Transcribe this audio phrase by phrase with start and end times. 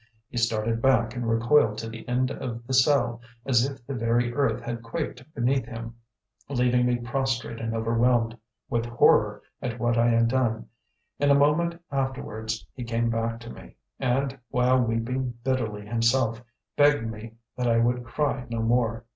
[0.29, 4.33] He started back and recoiled to the end of the cell, as if the very
[4.33, 5.93] earth had quaked beneath him,
[6.49, 8.35] leaving me prostrate and overwhelmed
[8.67, 10.65] with horror at what I had done.
[11.19, 16.41] In a moment afterwards he came back to me, and, while weeping bitterly himself,
[16.75, 19.05] begged me that I would cry no more.